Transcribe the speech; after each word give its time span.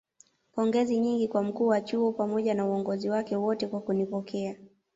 pongezi 0.51 0.97
nyingi 0.99 1.27
kwa 1.27 1.43
mkuu 1.43 1.67
wa 1.67 1.81
chuo 1.81 2.11
pamoja 2.11 2.53
na 2.53 2.65
uongozi 2.65 3.09
wake 3.09 3.35
wote 3.35 3.67
kwa 3.67 3.81
kunipokea 3.81 4.55